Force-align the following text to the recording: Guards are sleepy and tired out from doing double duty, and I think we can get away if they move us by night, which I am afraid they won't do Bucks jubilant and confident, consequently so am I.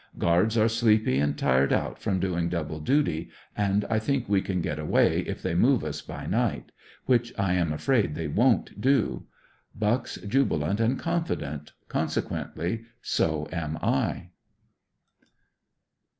Guards 0.17 0.57
are 0.57 0.67
sleepy 0.67 1.19
and 1.19 1.37
tired 1.37 1.71
out 1.71 1.99
from 1.99 2.19
doing 2.19 2.49
double 2.49 2.79
duty, 2.79 3.29
and 3.55 3.85
I 3.87 3.99
think 3.99 4.27
we 4.27 4.41
can 4.41 4.59
get 4.59 4.79
away 4.79 5.19
if 5.27 5.43
they 5.43 5.53
move 5.53 5.83
us 5.83 6.01
by 6.01 6.25
night, 6.25 6.71
which 7.05 7.31
I 7.37 7.53
am 7.53 7.71
afraid 7.71 8.15
they 8.15 8.27
won't 8.27 8.81
do 8.81 9.27
Bucks 9.75 10.15
jubilant 10.27 10.79
and 10.79 10.97
confident, 10.97 11.73
consequently 11.87 12.85
so 13.03 13.47
am 13.51 13.77
I. 13.79 14.29